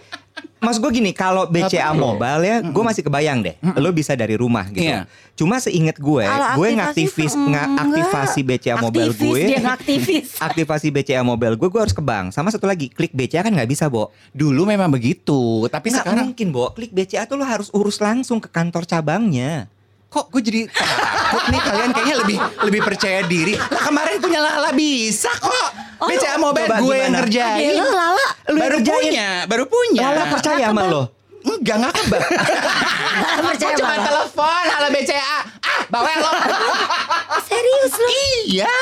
[0.60, 1.96] Mas gue gini, kalau BCA Apa?
[1.96, 3.56] Mobile ya, gue masih kebayang deh.
[3.80, 4.92] Lo bisa dari rumah gitu.
[4.92, 5.08] Iya.
[5.40, 7.32] Cuma seinget gue, gue ngaktivis,
[7.80, 9.42] aktivasi BCA Mobile Aktivis, gue.
[9.48, 10.28] dia ngaktivis.
[10.52, 12.36] aktivasi BCA Mobile gue, gue harus ke bank.
[12.36, 14.12] Sama satu lagi, klik BCA kan nggak bisa, Bo.
[14.36, 16.76] Dulu memang begitu, tapi Nggak sekarang mungkin, Bo.
[16.76, 19.72] Klik BCA tuh lo harus urus langsung ke kantor cabangnya.
[20.10, 23.54] Kok gue jadi takut nih kalian kayaknya lebih lebih percaya diri.
[23.54, 25.70] Lah kemarin punya Lala bisa kok.
[26.10, 27.70] BCA Mobile coba gue yang ngerjain.
[27.78, 28.28] Gila, Lala.
[28.50, 29.04] Lu baru ngerjain.
[29.06, 30.02] punya, baru punya.
[30.10, 31.04] Lala percaya sama lo.
[31.40, 32.26] Enggak, enggak ke bank.
[33.48, 35.24] Percaya cuma telepon, halo BCA.
[35.24, 35.44] Ah,
[35.88, 36.32] bawa lo.
[37.48, 38.10] Serius lu?
[38.50, 38.76] iya.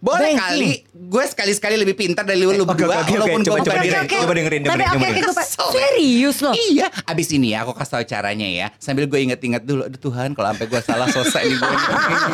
[0.00, 0.40] Boleh Banking.
[0.40, 0.72] kali.
[1.10, 2.88] Gue sekali-sekali lebih pintar dari lu, Oke, berdua.
[2.96, 3.84] oke, oke, walaupun coba, gue coba direct.
[3.86, 4.20] direktur.
[4.22, 5.22] Coba dengerin, Tapi dengerin, dengerin.
[5.22, 5.34] gue
[5.70, 6.54] serius loh.
[6.56, 8.66] Iya, abis ini ya aku kasih tahu caranya ya.
[8.76, 11.68] Sambil gue inget-inget dulu, aduh Tuhan kalau sampai gue salah selesai nih gue.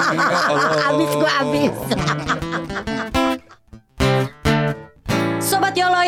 [0.07, 0.89] Ya.
[0.89, 1.73] Abis gue abis.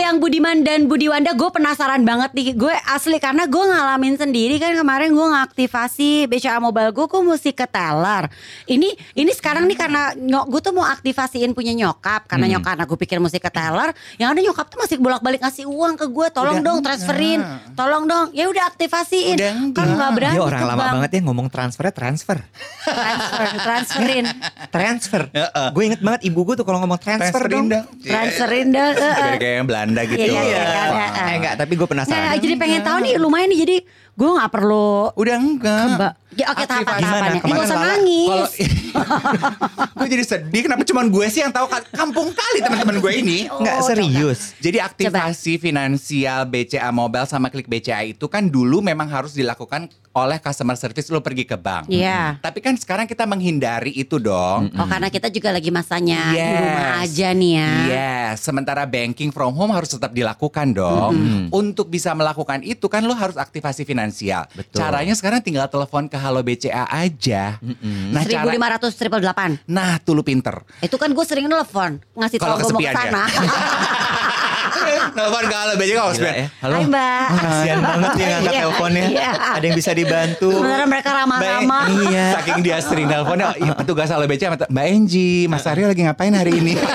[0.08, 2.56] Bang Budiman dan Budi Wanda gue penasaran banget nih.
[2.56, 7.52] Gue asli karena gue ngalamin sendiri kan kemarin gue ngaktifasi BCA Mobile gue gue mesti
[7.52, 8.24] ke teller.
[8.64, 12.24] Ini ini sekarang nih karena nyok gue tuh mau aktivasiin punya nyokap.
[12.24, 13.92] Karena nyokap karena gue pikir mesti ke teller.
[14.16, 16.26] Yang ada nyokap tuh masih bolak balik ngasih uang ke gue.
[16.32, 16.88] Tolong Udah dong enggak.
[16.88, 17.40] transferin.
[17.76, 18.26] Tolong dong.
[18.32, 22.38] Ya udah aktivasiin Udah kan nggak berani Dia orang lama banget ya ngomong transfernya transfer.
[22.80, 24.24] transfer transferin.
[24.72, 25.22] Transfer.
[25.76, 27.84] Gue inget banget ibu gue tuh kalau ngomong transfer Transferin dong.
[27.84, 27.84] dong.
[28.00, 29.36] transferin eh.
[29.36, 30.30] Kayak yang Belanda gitu.
[30.30, 31.36] Iya, iya, kan, eh.
[31.38, 32.22] Enggak, tapi gue penasaran.
[32.22, 33.76] Nah, jadi pengen tahu nih lumayan nih jadi
[34.14, 35.84] gue nggak perlu Udah enggak.
[35.98, 36.12] Mbak.
[36.30, 36.84] Ya, oke Aktivasi.
[36.84, 37.40] tahapan-tahapannya.
[37.40, 37.48] Gimana?
[37.50, 38.28] Nggak usah nangis.
[38.28, 43.38] Kalau gue jadi sedih kenapa cuma gue sih yang tahu kampung kali teman-teman gue ini.
[43.48, 44.52] Enggak Oh, serius.
[44.58, 50.36] Jadi aktivasi finansial BCA Mobile sama Klik BCA itu kan dulu memang harus dilakukan oleh
[50.36, 51.86] customer service lo pergi ke bank.
[51.86, 52.36] Iya.
[52.36, 54.68] Tapi kan sekarang kita menghindari itu dong.
[54.74, 56.58] Oh karena kita juga lagi masanya di Yes.
[56.58, 57.70] rumah aja nih ya.
[57.86, 61.14] Yes, sementara banking from home harus tetap dilakukan dong.
[61.48, 64.44] Untuk bisa melakukan itu kan lo harus aktivasi finansial.
[64.50, 64.76] Betul.
[64.76, 67.56] Caranya sekarang tinggal telepon ke Halo BCA aja.
[68.10, 69.54] Nah, cara, lima ratus triple delapan.
[69.64, 70.58] nah tuh lu pinter.
[70.78, 72.94] Itu kan gue sering nelfon ngasih tahu gue mau ke ya?
[72.94, 73.22] sana.
[75.08, 76.46] Telepon ke Halo BCA kalau Gila ya.
[76.60, 76.74] Halo.
[76.74, 77.26] Hai Mbak.
[77.34, 79.04] Kasian banget ya ngangkat Iya, teleponnya.
[79.08, 79.30] iya.
[79.54, 80.48] Ada yang bisa dibantu.
[80.50, 81.84] Sementara mereka ramah-ramah.
[82.04, 82.26] Iya.
[82.36, 86.52] Saking dia sering nelponnya, iya, petugas Halo BCA, Mbak Enji, Mas Aryo lagi ngapain hari
[86.54, 86.74] ini?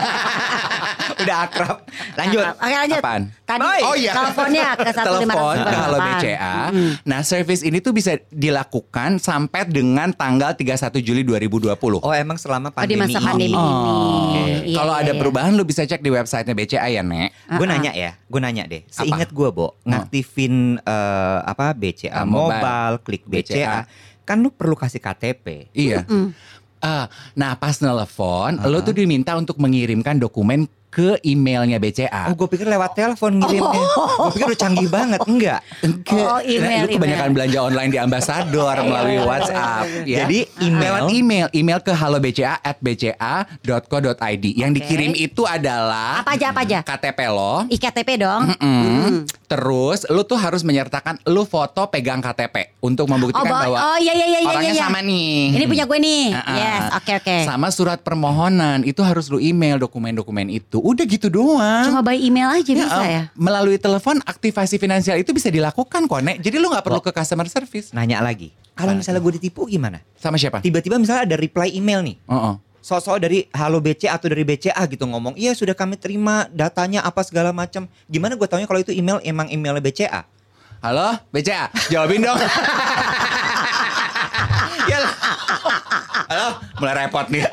[1.23, 1.77] Udah akrab.
[2.13, 2.43] Lanjut.
[2.53, 2.99] Oke lanjut.
[2.99, 3.23] Apaan?
[3.43, 4.12] Tadi Oh iya.
[4.12, 6.55] teleponnya ke Telepon ke Halo BCA.
[7.03, 11.73] Nah, service ini tuh bisa dilakukan sampai dengan tanggal 31 Juli 2020.
[11.99, 13.25] Oh emang selama Oh di pandemi masa ini.
[13.25, 14.43] pandemi ini.
[14.65, 15.19] Iya, Kalau iya, ada iya.
[15.19, 17.29] perubahan lu bisa cek di websitenya BCA ya, Nek.
[17.53, 18.81] Gue nanya ya, gue nanya deh.
[18.88, 19.91] Seingat gue, Bo, Hmm.
[19.93, 22.57] ngaktifin eh, apa BCA Ah, mobile.
[22.57, 23.43] mobile, klik BCA.
[23.55, 23.77] BCA,
[24.23, 25.67] kan lu perlu kasih KTP.
[25.71, 26.07] Iya.
[26.79, 32.29] Ah, nah, pas nelfon, lu tuh diminta untuk mengirimkan dokumen ke emailnya BCA.
[32.29, 33.82] Oh, gue pikir lewat telepon ngirimnya.
[34.13, 35.19] Gue pikir udah canggih banget.
[35.25, 35.60] Enggak.
[36.13, 37.34] Oh email, lu kebanyakan email.
[37.34, 39.86] belanja online di ambasador melalui WhatsApp.
[40.06, 40.17] ya.
[40.23, 44.45] Jadi email- lewat email, email ke halobca at bca.co.id.
[44.53, 46.79] Yang dikirim itu adalah Apa aja apa aja?
[46.86, 47.65] KTP lo.
[47.67, 48.53] IKTP dong.
[48.62, 49.25] Mm.
[49.43, 54.13] Terus lu tuh harus menyertakan lu foto pegang KTP untuk membuktikan Oh, bahwa oh iya
[54.13, 54.49] iya iya iya.
[54.49, 54.84] orangnya iya.
[54.84, 55.53] sama nih.
[55.53, 56.25] Ini punya gue nih.
[56.29, 56.56] Ah, ah.
[56.56, 57.38] Yes, oke oke.
[57.45, 60.83] Sama surat permohonan itu harus lu email dokumen-dokumen itu.
[60.84, 61.88] Udah gitu doang.
[61.88, 63.24] Cuma by email aja Ya, bisa ya.
[63.34, 66.43] Melalui telepon aktivasi finansial itu bisa dilakukan kok, Nek.
[66.43, 67.04] Jadi lu nggak perlu Oh.
[67.04, 67.96] ke customer service.
[67.96, 68.52] Nanya lagi.
[68.76, 70.04] Kalau misalnya gue ditipu gimana?
[70.13, 70.60] Sama siapa?
[70.60, 72.19] Tiba-tiba misalnya ada reply email nih.
[72.28, 72.56] Oh, oh.
[72.84, 77.24] Sosok dari Halo BCA atau dari BCA gitu ngomong, iya sudah kami terima datanya apa
[77.24, 77.88] segala macam.
[78.06, 80.28] Gimana gue taunya kalau itu email emang emailnya BCA?
[80.84, 82.36] Halo, BCA, jawabin dong.
[84.84, 85.00] ya,
[86.30, 87.48] halo, mulai repot nih.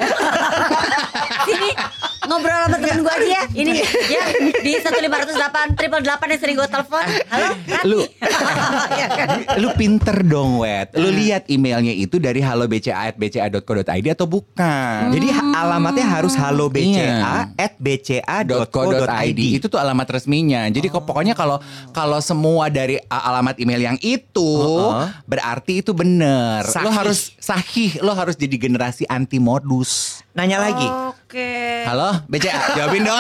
[1.47, 1.71] Sini
[2.31, 3.43] ngobrol sama temen gue aja ya.
[3.51, 3.73] Ini
[4.07, 4.23] ya
[4.63, 7.05] di 1508 triple delapan yang sering gue telepon.
[7.27, 7.87] Halo, Rati.
[7.91, 7.99] Lu,
[8.91, 9.29] Ya kan?
[9.57, 10.93] lu pinter dong, Wet.
[10.95, 15.01] Lu lihat emailnya itu dari halobca@bca.co.id atau bukan?
[15.09, 17.55] Jadi ha- alamatnya harus halo BCA Iya.
[17.55, 19.41] at .co.id bca.co.id.
[19.53, 20.67] itu tuh alamat resminya.
[20.67, 25.09] Jadi kok pokoknya kalau kalau semua dari alamat email yang itu Uh-uh.
[25.25, 26.63] berarti itu bener.
[26.63, 26.93] Lo Sahih.
[26.93, 30.23] harus sahih, lo harus jadi generasi anti modus.
[30.31, 31.83] Nanya lagi, Oke.
[31.83, 33.19] Halo, BCA, jawabin dong.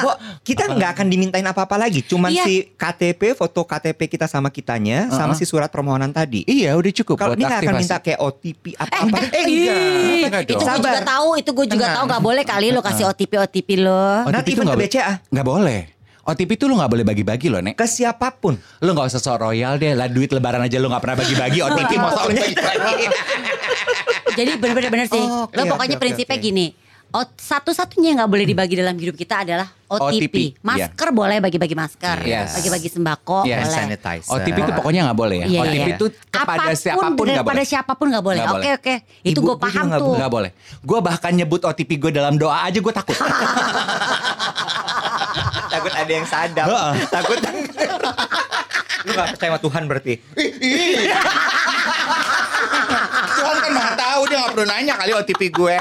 [0.00, 0.10] Bo,
[0.42, 2.44] kita nggak akan dimintain apa-apa lagi, cuman Iya.
[2.44, 6.46] si KTP, foto KTP kita sama kitanya, sama si surat permohonan tadi.
[6.46, 9.18] iya, udah cukup Kalau ini akan minta kayak OTP apa-apa.
[9.34, 9.76] Eh, enggak.
[9.76, 13.04] Ih, Enggak itu gue juga tahu, itu gue juga tahu nggak boleh kali lo kasih
[13.10, 14.24] OTP OTP lo.
[14.30, 15.12] OTP itu even nggak ke BCA.
[15.34, 15.80] Nggak boleh.
[16.24, 17.76] OTP itu lu nggak boleh bagi-bagi loh, Nek.
[17.76, 18.56] Ke siapa pun.
[18.80, 19.92] Lu nggak usah sok royal deh.
[19.92, 21.58] Lah duit lebaran aja lu nggak pernah bagi-bagi.
[21.60, 22.40] OTP mau sok lu.
[24.34, 25.20] Jadi bener-bener bener sih.
[25.20, 26.44] Oh, oke, lo pokoknya oke, prinsipnya oke.
[26.44, 26.66] gini.
[27.14, 30.26] Satu-satunya yang nggak boleh dibagi dalam hidup kita adalah OTP.
[30.26, 32.58] OTP, Masker boleh bagi-bagi masker, Yes.
[32.58, 33.70] bagi-bagi sembako Yes.
[33.70, 33.76] boleh.
[33.94, 34.34] Sanitizer.
[34.34, 35.46] OTP itu pokoknya nggak boleh ya.
[35.46, 35.86] Iya, OTP iya.
[35.94, 37.62] itu kepada Apa pun, siapa pun nggak kepada boleh.
[37.64, 38.40] siapa pun nggak boleh.
[38.42, 38.74] Nggak Oke boleh.
[38.74, 40.14] oke, itu gue gue paham nggak tuh.
[40.18, 40.50] Nggak boleh.
[40.82, 43.14] Gue bahkan nyebut OTP gue dalam doa aja gue takut.
[45.70, 46.66] Takut ada yang sadap.
[47.10, 47.38] Takut.
[49.04, 50.14] Lu gak percaya sama Tuhan berarti?
[53.34, 55.76] Tuhan kan maha tahu dia nggak perlu nanya kali OTP gue.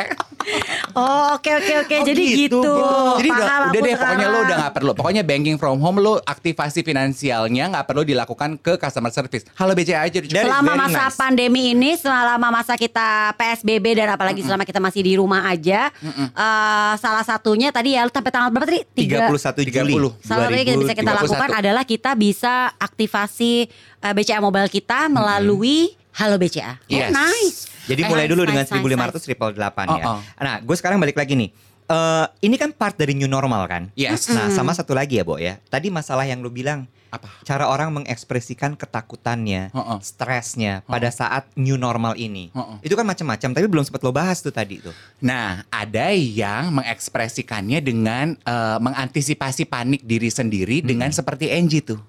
[0.94, 2.62] Oh oke oke oke, Oh, jadi gitu, gitu.
[2.62, 2.74] gitu.
[3.18, 4.44] Jadi udah, Paham udah deh pokoknya lo sekarang.
[4.44, 4.92] udah nggak perlu.
[4.94, 9.50] Pokoknya banking from home lo aktivasi finansialnya nggak perlu dilakukan ke customer service.
[9.54, 10.20] Halo BCA aja.
[10.20, 11.16] That Selama masa nice.
[11.16, 13.04] pandemi ini, selama masa kita
[13.34, 18.30] PSBB dan apalagi selama kita masih di rumah aja, eh, salah satunya tadi ya sampai
[18.30, 18.82] tanggal berapa tadi?
[18.94, 20.12] Tiga- 31 Juli 30.
[20.22, 21.20] Salah satunya kita bisa kita 2021.
[21.24, 23.54] lakukan adalah kita bisa aktivasi
[24.00, 26.78] eh, BCA mobile kita melalui Halo BCA.
[26.78, 27.10] Oh, Yes.
[27.10, 27.60] nice.
[27.84, 30.06] Jadi Eh, mulai dulu nice, dengan nice, 1500 triple 8 ya.
[30.06, 30.20] Oh, oh.
[30.40, 31.52] Nah, gue sekarang balik lagi nih.
[31.84, 33.84] eh, ini kan part dari new normal kan.
[33.94, 34.32] Yes.
[34.32, 35.60] Nah, sama satu lagi ya, Bo ya.
[35.68, 37.28] Tadi masalah yang lu bilang Apa?
[37.44, 39.98] cara orang mengekspresikan ketakutannya, Heeh.
[40.00, 42.50] stresnya pada saat new normal ini.
[42.50, 42.78] Heeh.
[42.82, 44.96] Itu kan macam-macam, tapi belum sempat lo bahas tuh tadi tuh.
[45.20, 52.00] Nah, ada yang mengekspresikannya dengan eh, mengantisipasi panik diri sendiri dengan seperti Angie tuh.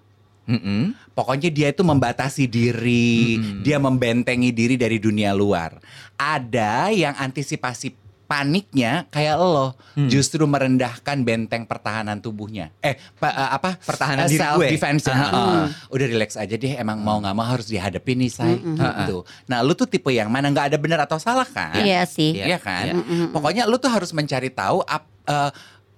[0.45, 0.93] Mm-mm.
[1.13, 5.79] Pokoknya dia itu membatasi diri, dia membentengi diri dari dunia luar.
[6.15, 10.09] Ada yang antisipasi paniknya kayak lo, Hmm.
[10.09, 12.73] justru merendahkan benteng pertahanan tubuhnya.
[12.81, 13.77] Eh, pa- eh, apa?
[13.79, 15.05] Pertahanan diri self defense.
[15.07, 15.65] Ah, ah.
[15.89, 18.57] Udah relax aja deh, emang mau nggak mau harus dihadapin nih, say.
[18.77, 19.23] Ah, Gitu.
[19.45, 21.77] Nah, lu tuh tipe yang mana nggak ada benar atau salah kan?
[21.79, 22.33] Iya sih.
[22.35, 22.97] Iya kan?
[22.97, 23.29] Iya.
[23.29, 25.51] Pokoknya lu tuh harus mencari tahu uh,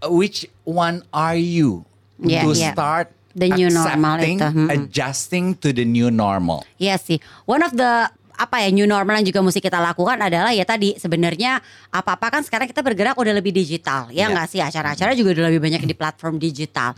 [0.07, 1.87] which one are you
[2.19, 2.73] Iya, to iya.
[2.73, 4.73] start The new normal itu, mm-mm.
[4.73, 6.65] adjusting to the new normal.
[6.81, 7.21] Iya sih.
[7.45, 10.93] One of the apa ya new normal yang juga mesti kita lakukan adalah ya tadi
[10.93, 11.57] sebenarnya
[11.89, 14.33] apa-apa kan sekarang kita bergerak udah lebih digital ya Iya.
[14.37, 16.93] nggak sih acara-acara juga udah lebih banyak di platform digital.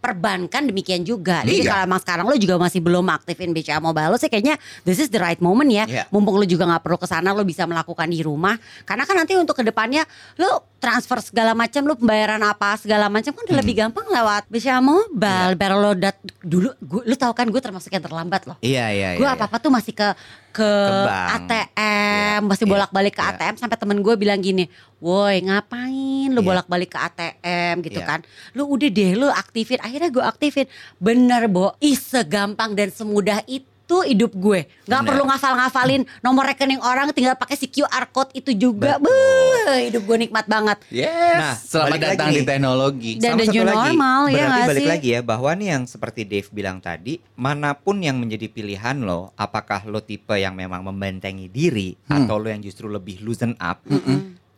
[0.00, 1.46] Perbankan demikian juga.
[1.46, 1.70] Jadi Iya.
[1.70, 5.14] kalau emang sekarang lo juga masih belum aktifin BCA Mobile lo sih kayaknya this is
[5.14, 5.86] the right moment ya.
[5.86, 6.04] Iya.
[6.10, 8.58] Mumpung lo juga nggak perlu ke sana lo bisa melakukan di rumah.
[8.82, 10.02] Karena kan nanti untuk ke depannya
[10.42, 14.80] lo transfer segala macam lo pembayaran apa segala macam kan udah lebih gampang lewat BCA
[14.80, 15.52] Mobile.
[15.54, 18.56] Biar lo dat dulu gua, lo tau kan gue termasuk yang terlambat loh.
[18.64, 19.36] Iya, iya, Gue iya.
[19.36, 20.08] apa apa tuh masih ke
[20.50, 20.66] ke,
[21.06, 21.46] bank.
[21.46, 23.30] ATM, Iya, masih iya, bolak-balik ke iya.
[23.36, 24.66] ATM sampai temen gue bilang gini,
[24.98, 26.48] woi ngapain lu Iya.
[26.48, 28.08] bolak-balik ke ATM gitu Iya.
[28.08, 28.20] kan?
[28.56, 30.66] Lu udah deh lu aktifin, akhirnya gue aktifin.
[30.98, 33.68] Bener bo, ih segampang dan semudah itu
[34.00, 34.60] hidup gue.
[34.80, 35.08] Gak Bener.
[35.08, 38.96] perlu ngafal-ngafalin nomor rekening orang, tinggal pakai si QR code itu juga.
[38.96, 40.78] Beuh, hidup gue nikmat banget.
[40.88, 41.36] Yes.
[41.36, 43.12] Nah, selamat balik datang lagi di teknologi.
[43.16, 44.88] Dan Sama the satu new lagi, normal, ya berarti balik sih?
[44.88, 49.34] lagi ya bahwa nih yang seperti Dave bilang tadi, mana pun yang menjadi pilihan lo,
[49.34, 52.24] apakah lo tipe yang memang membentengi diri Hmm.
[52.24, 53.82] atau lo yang justru lebih loosen up.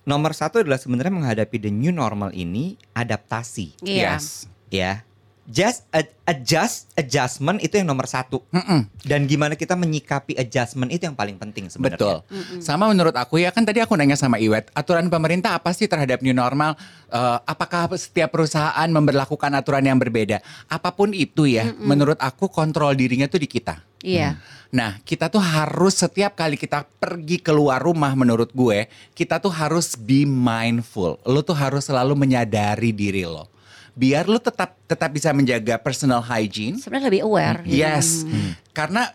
[0.02, 4.18] Nomor satu adalah sebenarnya menghadapi the new normal ini adaptasi, Iya.
[4.18, 4.50] Yes.
[4.66, 5.06] ya.
[5.42, 8.46] Just ad- adjust, adjustment itu yang nomor satu.
[8.54, 8.86] Mm-mm.
[9.02, 12.22] Dan gimana kita menyikapi adjustment itu yang paling penting sebenarnya.
[12.22, 12.62] Betul.
[12.62, 16.22] Sama menurut aku ya kan tadi aku nanya sama Iwet, aturan pemerintah apa sih terhadap
[16.22, 16.78] new normal?
[17.10, 20.38] Eh, apakah setiap perusahaan memberlakukan aturan yang berbeda?
[20.70, 23.82] Apa pun itu ya, menurut aku kontrol dirinya tuh di kita.
[24.02, 24.38] Iya.
[24.72, 29.98] Nah, kita tuh harus setiap kali kita pergi keluar rumah menurut gue, kita tuh harus
[30.00, 31.20] be mindful.
[31.28, 33.51] Lo tuh harus selalu menyadari diri lo.
[33.92, 36.80] Biar lo tetap tetap bisa menjaga personal hygiene.
[36.80, 37.60] Sebenarnya lebih aware.
[37.64, 38.24] Yes.
[38.72, 39.12] Karena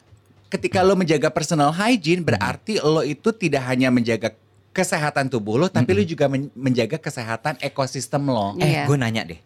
[0.47, 4.31] ketika lo menjaga personal hygiene berarti lo itu tidak hanya menjaga
[4.69, 8.53] kesehatan tubuh lo, tapi lo juga men- menjaga kesehatan ekosistem lo.
[8.57, 8.83] Eh, Iya.
[8.85, 9.41] gue nanya deh.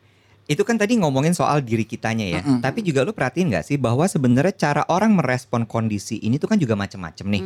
[0.49, 2.41] Itu kan tadi ngomongin soal diri kitanya ya.
[2.59, 6.59] Tapi juga lu perhatiin gak sih bahwa sebenarnya cara orang merespon kondisi ini tuh kan
[6.59, 7.41] juga macam-macam nih.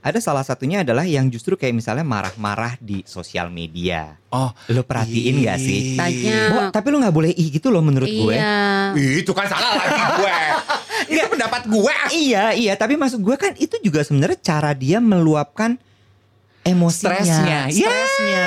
[0.00, 4.16] Ada salah satunya adalah yang justru kayak misalnya marah-marah di sosial media.
[4.32, 6.00] Oh, Lu perhatiin gak sih?
[6.00, 6.48] Banyak.
[6.48, 8.36] Bo, tapi lu nggak boleh i gitu loh menurut gue.
[8.36, 8.94] Iya.
[9.20, 10.38] itu kan salah lagi gue.
[11.12, 11.94] itu pendapat gue.
[12.16, 15.76] Iya, iya, tapi maksud gue kan itu juga sebenarnya cara dia meluapkan
[16.64, 17.58] emosinya, Stresnya.
[17.70, 18.46] stresnya.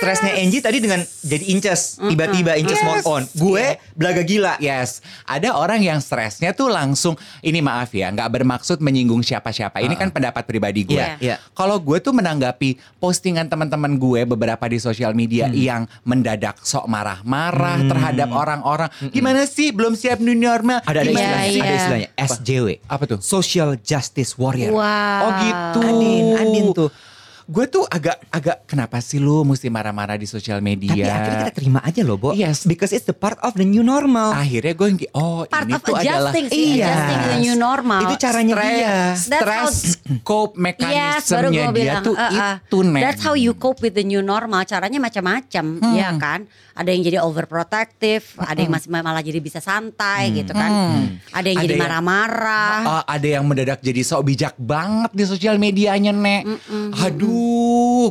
[0.00, 3.22] Stresnya Angie tadi dengan jadi inces, tiba-tiba inces mode on.
[3.36, 4.56] Gue belaga gila.
[4.56, 9.84] Yes, ada orang yang stresnya tuh langsung ini maaf ya, nggak bermaksud menyinggung siapa-siapa.
[9.84, 10.96] Ini kan pendapat pribadi gue.
[10.96, 11.36] Iya, iya.
[11.52, 17.84] Kalau gue tuh menanggapi postingan teman-teman gue beberapa di sosial media yang mendadak sok marah-marah
[17.84, 18.88] terhadap orang-orang.
[19.12, 20.80] Gimana sih belum siap new normal?
[20.88, 21.60] Ada ada istilahnya, iya.
[21.60, 22.66] ada istilahnya SJW.
[22.88, 23.18] Apa tuh?
[23.20, 24.72] Social Justice Warrior.
[24.72, 25.20] Wow.
[25.28, 25.78] Oh gitu.
[25.84, 26.88] Adin, Adin tuh.
[27.50, 30.94] Gue tuh agak agak kenapa sih lu mesti marah-marah di sosial media?
[30.94, 32.30] Tapi akhirnya kita terima aja loh, Bo.
[32.30, 32.62] Yes.
[32.62, 34.30] Because it's the part of the new normal.
[34.30, 36.86] Akhirnya gue yang- oh Part ini of tuh adalah adjusting sih, Iya.
[36.86, 38.00] adjusting the new normal.
[38.06, 38.94] Itu caranya Stres- dia.
[39.18, 39.74] Stress
[40.22, 40.62] cope Yes,
[41.26, 42.04] mekanismenya gue dia bilang.
[42.06, 42.54] tuh uh, uh.
[42.62, 43.02] itu nih.
[43.02, 44.62] That's how you cope with the new normal.
[44.62, 46.46] Caranya macam-macam, ya kan?
[46.70, 50.70] Ada yang jadi overprotective, ada yang masih malah jadi bisa santai gitu kan.
[51.28, 52.78] Ada yang Ada jadi marah-marah.
[52.80, 56.46] Uh, ada yang mendadak jadi sok bijak banget di sosial medianya nek.
[56.96, 57.39] Aduh,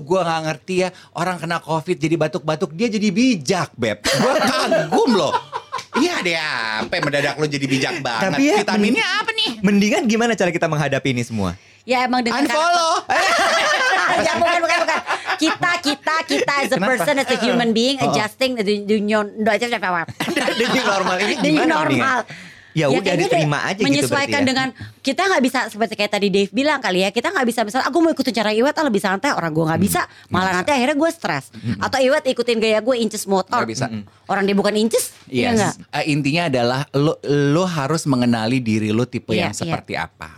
[0.04, 4.04] gua nggak ngerti ya orang kena covid jadi batuk-batuk dia jadi bijak beb.
[4.06, 5.34] Gua kagum loh.
[5.98, 6.38] Iya deh
[6.86, 8.30] apa yang mendadak lo jadi bijak banget.
[8.30, 9.50] Tapi ya, Vitaminnya apa nih?
[9.66, 11.58] Mendingan gimana cara kita menghadapi ini semua?
[11.90, 13.02] Ya emang dengan Unfollow.
[14.28, 15.00] ya, bukan, bukan, bukan.
[15.42, 16.90] Kita, kita, kita as a Kenapa?
[16.94, 19.54] person, as a human being, adjusting the, the new, the,
[20.62, 22.22] the new normal ini the new gimana normal.
[22.22, 22.48] mendingan?
[22.78, 24.50] Ya udah kayaknya diterima aja gitu menyesuaikan berarti ya.
[24.54, 24.68] dengan
[25.10, 27.98] kita nggak bisa seperti kayak tadi Dave bilang kali ya kita nggak bisa misalnya aku
[27.98, 29.70] mau ikutin cara Iwet ah lebih santai orang gue Hmm.
[29.72, 33.72] nggak bisa malah nanti akhirnya gue stres atau Iwet ikutin gaya gue inches motor Nggak
[33.72, 33.86] bisa.
[34.26, 35.56] orang dia bukan inches ya Yes.
[35.56, 39.60] nggak Eh, intinya adalah lo lo harus mengenali diri lo tipe Iya, yang iya.
[39.60, 40.30] seperti apa.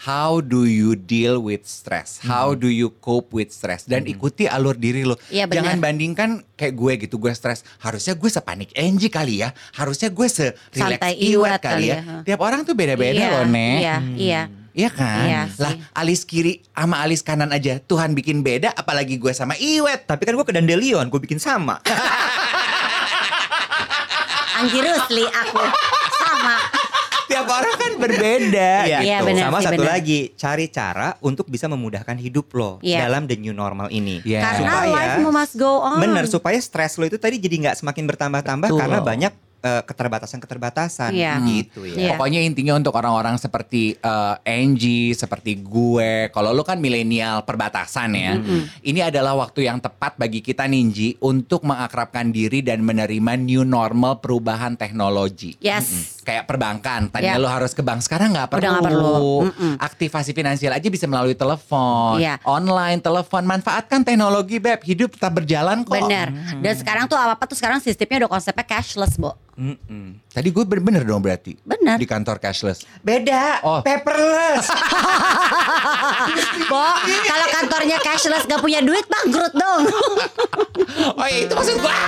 [0.00, 2.20] How do you deal with stress?
[2.20, 3.84] How do you cope with stress?
[3.84, 5.16] Dan ikuti alur diri lo.
[5.28, 5.64] Iya, benar.
[5.64, 7.62] Jangan bandingkan kayak gue gitu gue stres.
[7.78, 9.50] Harusnya gue sepanik Angie kali ya.
[9.72, 11.96] Harusnya gue se relax Iwet kali ya.
[11.96, 12.00] ya.
[12.26, 13.78] Tiap orang tuh beda-beda Iya, loh, Nek.
[13.78, 15.26] iya iya Iya kan?
[15.26, 20.06] Iya lah alis kiri sama alis kanan aja Tuhan bikin beda apalagi gue sama Iwet.
[20.06, 21.82] Tapi kan gue ke Dandelion, gue bikin sama.
[24.54, 25.62] Anggi Rusli aku
[26.14, 26.56] sama
[27.28, 29.26] Tiap orang kan berbeda Iya, Iya, gitu.
[29.26, 29.92] benar Sama sih, satu benar.
[29.92, 33.04] lagi, cari cara untuk bisa memudahkan hidup lo Iya.
[33.04, 34.22] dalam the new normal ini.
[34.22, 34.40] Iya.
[34.40, 38.04] karena Supaya- life must go on Bener, supaya stres lo itu tadi jadi nggak semakin
[38.06, 41.42] bertambah-tambah karena banyak eh, keterbatasan-keterbatasan Iya.
[41.42, 41.94] gitu ya.
[41.94, 42.10] Iya.
[42.14, 48.38] Pokoknya intinya untuk orang-orang seperti eh, Angie, seperti gue, kalau lu kan milenial perbatasan ya,
[48.80, 54.18] ini adalah waktu yang tepat bagi kita Ninji untuk mengakrabkan diri dan menerima new normal
[54.18, 55.56] perubahan teknologi.
[55.58, 57.40] yes Kayak perbankan, tadinya Ya.
[57.40, 58.60] lu harus ke bank, sekarang nggak perlu.
[58.60, 59.28] Udah nggak perlu.
[59.48, 59.74] Mm-mm.
[59.80, 62.36] Aktivasi finansial aja bisa melalui telepon, Iya.
[62.44, 63.48] online, telepon.
[63.48, 64.84] Manfaatkan teknologi, beb.
[64.84, 65.96] Hidup tetap berjalan kok.
[65.98, 70.22] bener dan sekarang tuh apa apa tuh sekarang sistemnya udah konsepnya cashless bo Mm-mm.
[70.30, 71.58] Tadi gue bener dong berarti.
[71.66, 71.98] Bener.
[71.98, 72.86] Di kantor cashless.
[73.02, 73.82] Beda, Oh.
[73.82, 74.70] paperless.
[76.70, 76.86] Bo,
[77.26, 79.82] kalau kantornya cashless gak punya duit bangkrut dong.
[81.18, 81.98] Oh iya, itu maksud gue.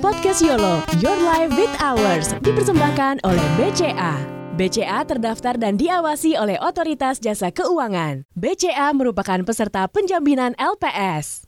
[0.00, 4.39] Podcast YOLO, Your Life with Ours, dipersembahkan oleh BCA.
[4.50, 8.26] BCA terdaftar dan diawasi oleh Otoritas Jasa Keuangan.
[8.34, 11.46] BCA merupakan peserta penjaminan LPS.